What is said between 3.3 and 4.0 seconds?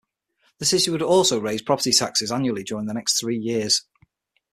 years.